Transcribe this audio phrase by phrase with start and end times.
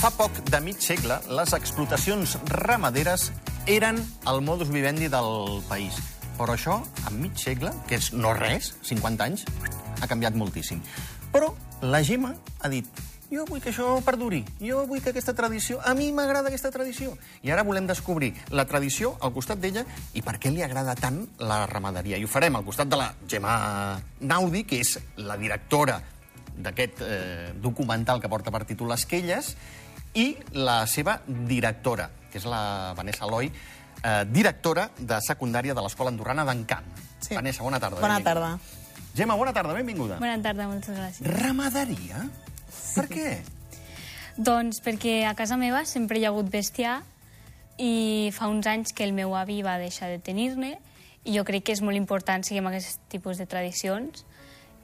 [0.00, 3.26] Fa poc de mig segle, les explotacions ramaderes
[3.68, 3.98] eren
[4.30, 5.98] el modus vivendi del país.
[6.38, 6.78] Però això,
[7.10, 9.42] en mig segle, que és no res, 50 anys,
[10.00, 10.80] ha canviat moltíssim.
[11.34, 11.50] Però
[11.84, 12.88] la Gemma ha dit
[13.28, 15.82] jo vull que això perduri, jo vull que aquesta tradició...
[15.84, 17.12] A mi m'agrada aquesta tradició.
[17.44, 19.84] I ara volem descobrir la tradició al costat d'ella
[20.16, 22.16] i per què li agrada tant la ramaderia.
[22.16, 26.00] I ho farem al costat de la Gemma Naudi, que és la directora
[26.60, 29.52] d'aquest eh, documental que porta per títol Esquelles,
[30.14, 33.50] i la seva directora, que és la Vanessa Eloi,
[34.02, 36.86] eh, directora de secundària de l'Escola Andorrana d'Encamp.
[37.20, 37.34] Sí.
[37.34, 38.00] Vanessa, bona tarda.
[38.00, 38.58] Bona tarda.
[39.14, 40.18] Gemma, bona tarda, benvinguda.
[40.18, 41.26] Bona tarda, moltes gràcies.
[41.42, 42.24] Ramaderia?
[42.94, 43.30] Per què?
[44.40, 47.00] Doncs perquè a casa meva sempre hi ha hagut bestiar
[47.76, 50.78] i fa uns anys que el meu avi va deixar de tenir-ne
[51.24, 54.24] i jo crec que és molt important seguir amb aquest tipus de tradicions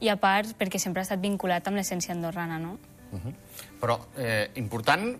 [0.03, 2.77] i a part perquè sempre ha estat vinculat amb l'essència andorrana, no?
[3.11, 3.33] Uh -huh.
[3.79, 5.17] Però eh, important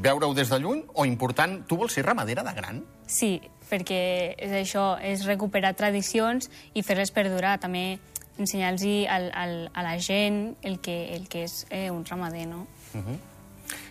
[0.00, 1.66] veure-ho des de lluny o important...
[1.66, 2.84] Tu vols ser ramadera de gran?
[3.06, 3.40] Sí,
[3.70, 7.58] perquè és això, és recuperar tradicions i fer-les perdurar.
[7.60, 7.98] També
[8.38, 12.66] ensenyar-los a la gent el que, el que és eh, un ramader, no?
[12.94, 13.18] Uh -huh.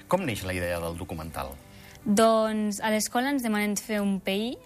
[0.07, 1.49] Com neix la idea del documental?
[2.03, 4.57] Doncs a l'escola ens demanen fer un PI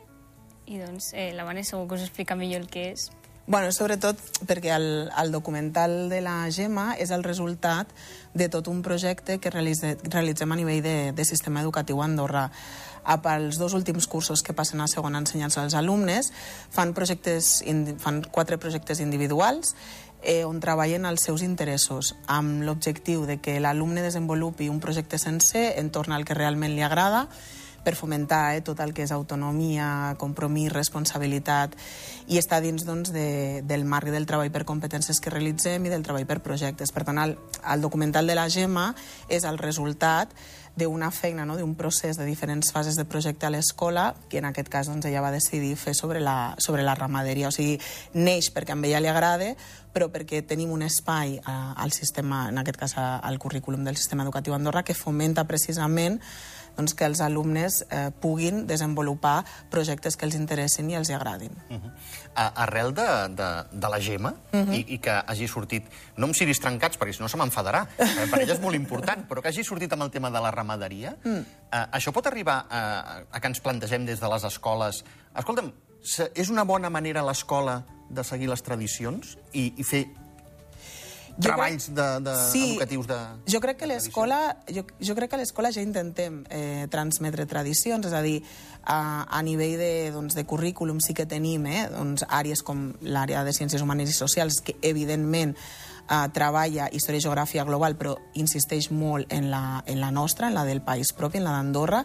[0.65, 3.11] i doncs eh, la Vanessa segur que us explica millor el que és.
[3.47, 4.17] Bueno, sobretot
[4.49, 7.91] perquè el, el documental de la Gemma és el resultat
[8.33, 12.47] de tot un projecte que realitze, realitzem a nivell de, de sistema educatiu a Andorra.
[13.05, 16.31] A pels dos últims cursos que passen a segona ensenyança als alumnes
[16.73, 17.59] fan, projectes,
[18.01, 19.75] fan quatre projectes individuals
[20.23, 25.75] eh, on treballen els seus interessos amb l'objectiu de que l'alumne desenvolupi un projecte sencer
[25.77, 27.27] en torn al que realment li agrada
[27.85, 31.77] per fomentar eh, tot el que és autonomia, compromís, responsabilitat
[32.27, 36.03] i està dins doncs, de, del marc del treball per competències que realitzem i del
[36.03, 36.91] treball per projectes.
[36.91, 38.89] Per tant, el, el documental de la Gemma
[39.29, 40.33] és el resultat
[40.75, 41.55] d'una feina, no?
[41.55, 45.23] d'un procés de diferents fases de projecte a l'escola, que en aquest cas doncs, ella
[45.23, 47.47] va decidir fer sobre la, sobre la ramaderia.
[47.47, 47.79] O sigui,
[48.13, 49.53] neix perquè a ella li agrada,
[49.95, 54.27] però perquè tenim un espai eh, al sistema, en aquest cas al currículum del sistema
[54.27, 56.19] educatiu a Andorra, que fomenta precisament
[56.75, 61.51] doncs, que els alumnes eh, puguin desenvolupar projectes que els interessin i els agradin.
[61.69, 61.91] Uh -huh.
[62.35, 64.73] a, arrel de, de, de la Gemma, uh -huh.
[64.75, 65.83] i, i que hagi sortit,
[66.17, 69.27] no amb ciris trencats, perquè si no se m'enfadarà, eh, per ella és molt important,
[69.27, 71.37] però que hagi sortit amb el tema de la ramaderia, mm.
[71.71, 75.03] eh, això pot arribar a, a que ens plantegem des de les escoles...
[75.35, 75.73] Escolta'm,
[76.35, 80.05] és una bona manera l'escola de seguir les tradicions i, i fer
[81.41, 83.17] treballs de, de, sí, educatius de...
[83.51, 84.39] Jo crec que l'escola
[84.71, 88.37] jo, jo crec que l'escola ja intentem eh, transmetre tradicions, és a dir,
[88.83, 93.43] a, a nivell de, doncs, de currículum sí que tenim eh, doncs, àrees com l'àrea
[93.43, 95.55] de Ciències Humanes i Socials, que evidentment
[96.09, 100.55] eh, treballa història i geografia global, però insisteix molt en la, en la nostra, en
[100.57, 102.03] la del país propi, en la d'Andorra,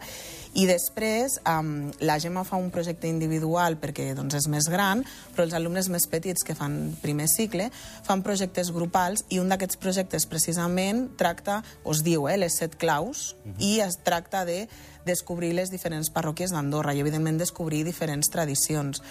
[0.58, 5.46] i després um, la Gemma fa un projecte individual perquè doncs, és més gran, però
[5.46, 7.68] els alumnes més petits que fan primer cicle
[8.06, 13.36] fan projectes grupals i un d'aquests projectes precisament tracta, us diu, eh, les set claus,
[13.44, 13.54] uh -huh.
[13.58, 14.66] i es tracta de
[15.06, 19.02] descobrir les diferents parròquies d'Andorra i, evidentment, descobrir diferents tradicions.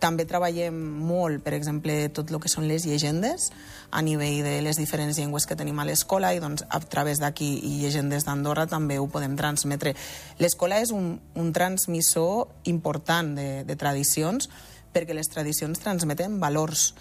[0.00, 3.50] També treballem molt, per exemple, tot el que són les llegendes
[3.92, 7.50] a nivell de les diferents llengües que tenim a l'escola i doncs, a través d'aquí
[7.68, 9.92] i llegendes d'Andorra també ho podem transmetre.
[10.40, 14.48] L'escola és un, un transmissor important de, de tradicions
[14.90, 16.94] perquè les tradicions transmeten valors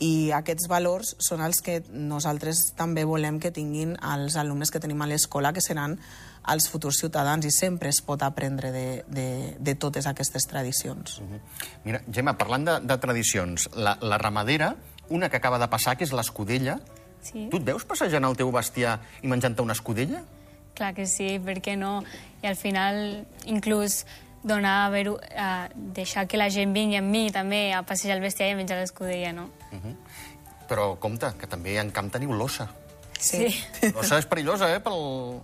[0.00, 5.02] i aquests valors són els que nosaltres també volem que tinguin els alumnes que tenim
[5.04, 5.98] a l'escola, que seran
[6.48, 11.18] els futurs ciutadans i sempre es pot aprendre de, de, de totes aquestes tradicions.
[11.18, 11.40] Uh -huh.
[11.84, 14.76] Mira, Gemma, parlant de, de tradicions, la, la ramadera,
[15.08, 16.80] una que acaba de passar, que és l'escudella,
[17.22, 17.48] sí.
[17.50, 20.22] tu et veus passejant el teu bestiar i menjant-te una escudella?
[20.74, 22.02] Clar que sí, per què no?
[22.42, 24.06] I al final, inclús
[24.42, 28.22] donar a, ver a deixar que la gent vingui amb mi també a passejar el
[28.24, 29.50] bestiar i a menjar l'escudella, no?
[29.72, 29.96] Uh -huh.
[30.68, 32.70] Però compte, que també en camp teniu l'ossa.
[33.18, 33.50] Sí.
[33.50, 33.92] sí.
[33.92, 35.40] L'ossa és perillosa, eh, pel,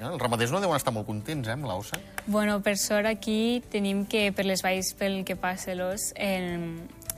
[0.00, 1.98] Eh, els ramaders no deuen estar molt contents, eh, amb l'ossa.
[2.26, 6.58] Bueno, per sort aquí tenim que per les valls pel que passa l'os eh,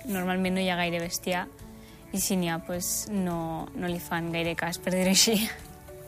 [0.07, 1.47] normalment no hi ha gaire bestiar
[2.13, 5.37] i si n'hi ha, pues, no, no li fan gaire cas, per dir-ho així.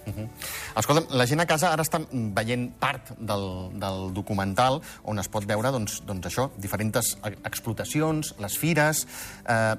[0.08, 0.28] Uh -huh.
[0.76, 5.44] Escolta, la gent a casa ara està veient part del, del documental on es pot
[5.44, 9.06] veure, doncs, doncs això, diferents explotacions, les fires...
[9.48, 9.76] Eh,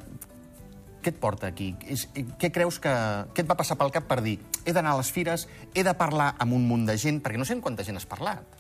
[1.03, 1.73] què et porta aquí?
[1.87, 2.93] És, què creus que...
[3.33, 5.93] Què et va passar pel cap per dir he d'anar a les fires, he de
[5.97, 8.59] parlar amb un munt de gent, perquè no sé en quanta gent has parlat.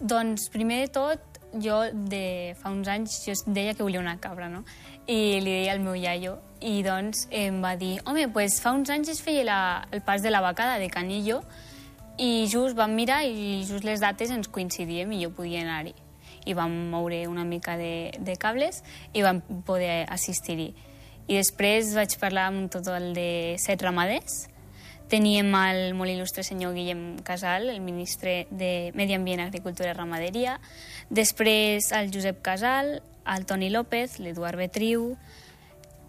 [0.00, 4.48] Doncs, primer de tot, jo de fa uns anys jo deia que volia una cabra,
[4.48, 4.64] no?
[5.06, 8.90] I li deia al meu iaio, i doncs em va dir, home, pues fa uns
[8.90, 9.60] anys es feia la,
[9.92, 11.42] el pas de la vacada de Canillo,
[12.18, 15.94] i just vam mirar i just les dates ens coincidíem i jo podia anar-hi.
[16.44, 18.82] I vam moure una mica de, de cables
[19.14, 20.72] i vam poder assistir-hi.
[21.28, 24.46] I després vaig parlar amb tot el de set ramaders.
[25.12, 30.58] Teníem el molt il·lustre senyor Guillem Casal, el ministre de Medi Ambient, Agricultura i Ramaderia.
[31.10, 35.12] Després el Josep Casal, el Toni López, l'Eduard Betriu,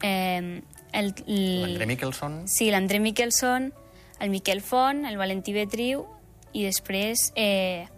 [0.02, 0.62] eh,
[0.94, 2.44] el, L'André Miquelson.
[2.48, 3.74] Sí, l'André Miquelson,
[4.20, 6.06] el Miquel Font, el Valentí Betriu
[6.54, 7.90] i després eh,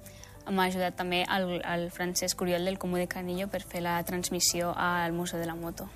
[0.50, 4.74] m'ha ajudat també el, el Francesc Oriol del Comú de Canillo per fer la transmissió
[4.74, 5.90] al Museu de la Moto.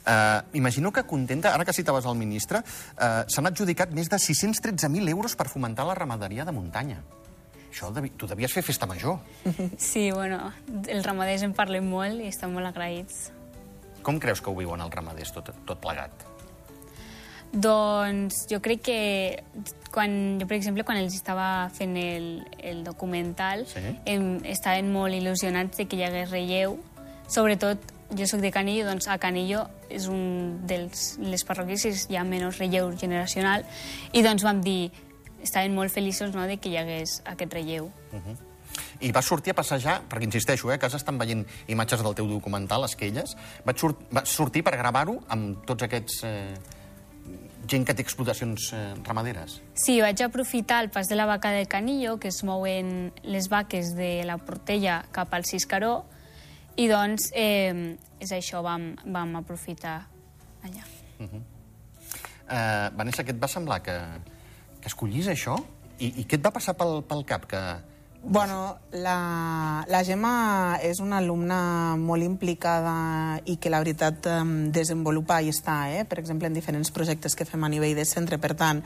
[0.00, 5.08] Uh, imagino que contenta, ara que citaves el ministre, uh, s'han adjudicat més de 613.000
[5.12, 7.02] euros per fomentar la ramaderia de muntanya.
[7.70, 9.20] Això devi, tu devies fer festa major.
[9.78, 10.52] Sí, bueno,
[10.88, 13.28] els ramaders en parlem molt i estan molt agraïts.
[14.02, 16.26] Com creus que ho viuen els ramaders, tot, tot plegat?
[17.52, 18.98] Doncs jo crec que
[19.90, 22.28] quan, jo, per exemple, quan els estava fent el,
[22.62, 23.82] el documental, Sí.
[24.06, 26.78] em, estaven molt il·lusionats de que hi hagués relleu.
[27.28, 27.78] Sobretot,
[28.16, 32.24] jo sóc de Canillo, doncs a Canillo és un dels les parròquies que hi ha
[32.26, 33.64] menys relleu generacional,
[34.12, 34.90] i doncs vam dir,
[35.42, 37.90] estaven molt feliços no, de que hi hagués aquest relleu.
[39.00, 42.28] I vas sortir a passejar, perquè insisteixo, eh, a casa estan veient imatges del teu
[42.28, 46.22] documental, Esquelles, vaig, sur vas sortir per gravar-ho amb tots aquests...
[46.24, 46.76] Eh,
[47.70, 49.60] gent que té explotacions eh, ramaderes.
[49.78, 53.92] Sí, vaig aprofitar el pas de la vaca del Canillo, que es mouen les vaques
[53.94, 56.00] de la Portella cap al Ciscaró,
[56.76, 59.98] i doncs eh, és això, vam, vam aprofitar
[60.66, 60.84] allà.
[61.20, 63.96] Eh, Vanessa, què et va semblar que,
[64.80, 65.56] que escollís això?
[66.00, 67.46] I, I què et va passar pel, pel cap?
[67.50, 67.60] Que...
[68.22, 71.60] Bueno, la, la Gemma és una alumna
[71.96, 74.28] molt implicada i que la veritat
[74.74, 76.04] desenvolupa i està, eh?
[76.04, 78.40] per exemple, en diferents projectes que fem a nivell de centre.
[78.42, 78.82] Per tant,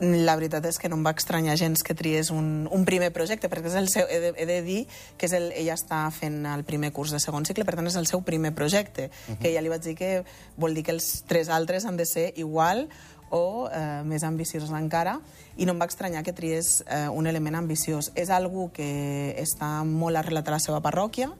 [0.00, 3.48] la veritat és que no em va estranyar gens que triés un, un primer projecte,
[3.48, 4.82] perquè és el seu, he, de, he de dir
[5.16, 7.96] que és el, ella està fent el primer curs de segon cicle, per tant és
[7.96, 9.38] el seu primer projecte, uh -huh.
[9.40, 10.24] que ja li vaig dir que
[10.56, 12.88] vol dir que els tres altres han de ser igual
[13.30, 15.20] o eh, més ambiciosos encara,
[15.56, 18.12] i no em va estranyar que triés eh, un element ambiciós.
[18.14, 21.32] És algú que està molt arrelat a la seva parròquia,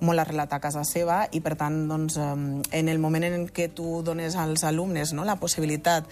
[0.00, 4.00] molt arrelat a casa seva i, per tant, doncs, en el moment en què tu
[4.06, 6.08] dones als alumnes no, la possibilitat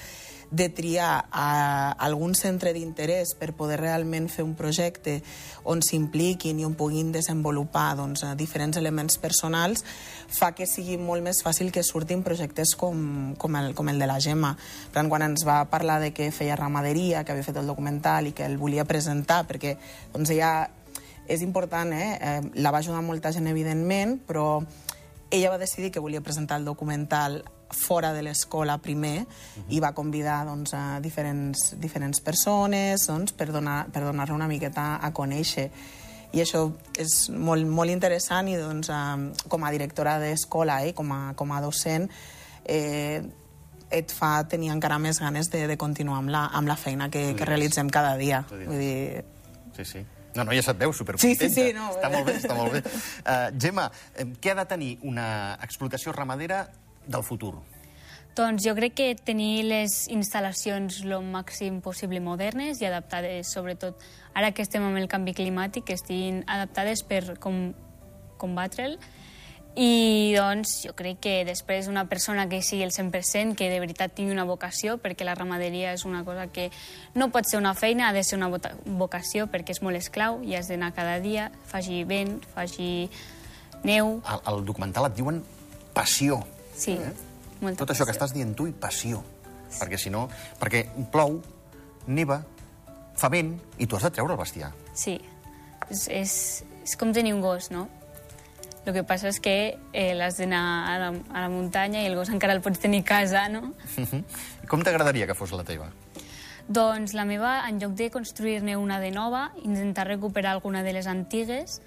[0.51, 5.19] de triar a algun centre d'interès per poder realment fer un projecte
[5.69, 9.85] on s'impliquin i on puguin desenvolupar doncs, eh, diferents elements personals,
[10.29, 14.09] fa que sigui molt més fàcil que surtin projectes com, com, el, com el de
[14.09, 14.55] la Gemma.
[14.89, 18.29] Per tant, quan ens va parlar de que feia ramaderia, que havia fet el documental
[18.29, 19.77] i que el volia presentar, perquè
[20.15, 20.71] doncs, ella
[21.29, 22.41] és important, eh?
[22.57, 24.63] la va ajudar molta gent, evidentment, però
[25.31, 29.65] ella va decidir que volia presentar el documental fora de l'escola primer uh -huh.
[29.69, 34.97] i va convidar doncs, a diferents, diferents persones doncs, per donar-la per donar una miqueta
[34.97, 35.71] a conèixer.
[36.33, 40.95] I això és molt, molt interessant i doncs, eh, com a directora d'escola i eh,
[40.95, 42.11] com, a, com a docent
[42.65, 43.23] eh,
[43.91, 47.35] et fa tenir encara més ganes de, de continuar amb la, amb la feina que,
[47.35, 48.45] que realitzem cada dia.
[48.51, 49.25] Vull dir,
[49.77, 50.18] Sí, sí.
[50.35, 51.49] No, no, ja se't veu Sí, supercontenta.
[51.49, 51.89] sí, sí, no.
[51.97, 52.83] Està molt bé, està molt bé.
[52.85, 56.69] Uh, Gemma, eh, què ha de tenir una explotació ramadera
[57.07, 57.55] del futur?
[58.39, 63.99] Doncs jo crec que tenir les instal·lacions el màxim possible modernes i adaptades, sobretot
[64.35, 67.73] ara que estem amb el canvi climàtic, que estiguin adaptades per com,
[68.39, 68.95] combatre'l.
[69.79, 74.11] I doncs jo crec que després una persona que sigui el 100%, que de veritat
[74.17, 76.65] tingui una vocació, perquè la ramaderia és una cosa que
[77.15, 80.57] no pot ser una feina, ha de ser una vocació perquè és molt esclau i
[80.59, 83.07] has d'anar cada dia, faci vent, faci
[83.87, 84.17] neu...
[84.27, 85.39] Al, al documental et diuen
[85.95, 86.41] passió.
[86.75, 86.97] Sí,
[87.61, 88.19] molta Tot això que passió.
[88.19, 89.23] estàs dient tu i passió.
[89.79, 90.27] Perquè si no...
[90.59, 91.39] Perquè plou,
[92.11, 92.41] neva,
[93.15, 94.73] fa vent i tu has de treure el bestiar.
[94.91, 95.21] Sí,
[95.87, 96.35] és, és,
[96.83, 97.87] és com tenir un gos, no?
[98.89, 102.15] El que passa és que eh, l'has d'anar a, la, a la muntanya i el
[102.17, 103.75] gos encara el pots tenir a casa, no?
[104.65, 105.91] I com t'agradaria que fos la teva?
[106.73, 111.07] Doncs la meva, en lloc de construir-ne una de nova, intentar recuperar alguna de les
[111.07, 111.83] antigues,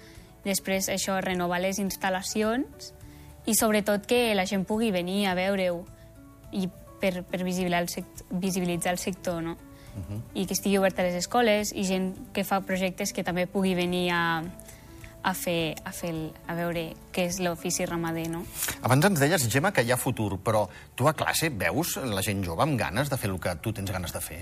[0.46, 2.92] després això, renovar les instal·lacions
[3.50, 5.82] i sobretot que la gent pugui venir a veure-ho
[6.54, 6.68] i
[7.02, 9.56] per, per visibilitzar, el sector, visibilitzar el sector, no?
[10.38, 13.74] I que estigui obert a les escoles i gent que fa projectes que també pugui
[13.74, 14.22] venir a,
[15.22, 18.42] a, fer, a, fer el, a veure què és l'ofici ramader, no?
[18.82, 20.66] Abans ens deies, Gemma, que hi ha futur, però
[20.98, 23.92] tu a classe veus la gent jove amb ganes de fer el que tu tens
[23.94, 24.40] ganes de fer?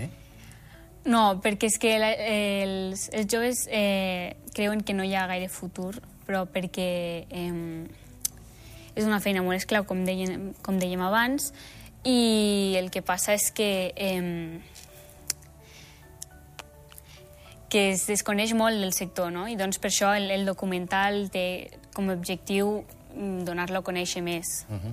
[1.04, 5.48] No, perquè és que la, els, els joves eh, creuen que no hi ha gaire
[5.52, 5.94] futur,
[6.26, 6.90] però perquè
[7.24, 7.86] eh,
[8.94, 11.52] és una feina molt esclau, com dèiem, com dèiem abans,
[12.04, 14.60] i el que passa és que eh,
[17.70, 19.46] que es desconeix molt del sector, no?
[19.48, 22.80] I doncs per això el, el documental té com a objectiu
[23.14, 24.66] mm, donar-lo a conèixer més.
[24.68, 24.92] Uh -huh.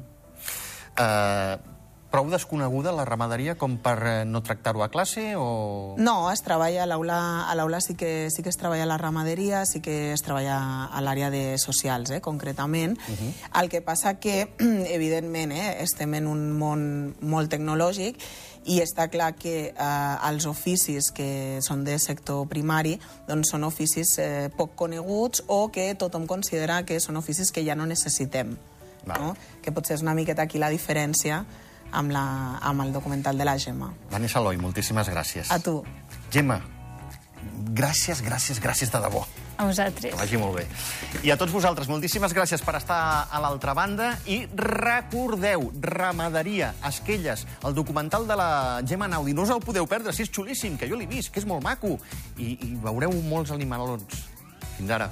[1.01, 1.77] uh,
[2.09, 5.95] prou desconeguda la ramaderia com per eh, no tractar-ho a classe o...
[5.99, 7.19] No, es treballa a l'aula,
[7.51, 11.01] a l'aula sí que sí que es treballa la ramaderia, sí que es treballa a
[11.03, 12.97] l'àrea de socials, eh, concretament.
[12.97, 13.61] Uh -huh.
[13.61, 14.53] El que passa que,
[14.97, 18.17] evidentment, eh, estem en un món molt tecnològic
[18.67, 22.97] i està clar que eh, els oficis que són de sector primari
[23.27, 27.77] doncs són oficis eh, poc coneguts o que tothom considera que són oficis que ja
[27.79, 28.57] no necessitem.
[29.07, 29.31] No?
[29.63, 31.45] Que potser és una miqueta aquí la diferència
[31.95, 33.93] amb, la, amb el documental de la Gemma.
[34.11, 35.51] Vanessa Eloi, moltíssimes gràcies.
[35.55, 35.79] A tu.
[36.33, 36.59] Gemma,
[37.71, 39.23] gràcies, gràcies, gràcies de debò.
[39.57, 40.13] A vosaltres.
[40.13, 40.65] Que vagi molt bé.
[41.25, 44.11] I a tots vosaltres, moltíssimes gràcies per estar a l'altra banda.
[44.29, 48.49] I recordeu, Ramaderia, Esquelles, el documental de la
[48.85, 49.33] Gemma Naudi.
[49.33, 51.65] No us el podeu perdre, si és xulíssim, que jo l'he vist, que és molt
[51.65, 51.97] maco.
[52.37, 54.27] I, i veureu molts animalons.
[54.77, 55.09] Fins ara.